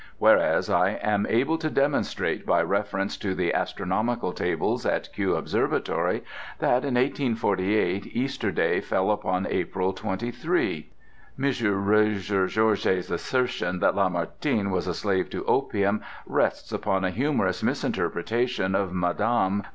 [0.17, 6.23] Whereas, I am able to demonstrate, by reference to the astronomical tables at Kew Observatory,
[6.57, 10.89] that in 1848 Easter Day fell upon April 23.
[11.37, 11.43] M.
[11.85, 18.91] Rougegorge's assertion that Lamartine was a slave to opium rests upon a humorous misinterpretation of
[18.91, 19.61] Mme.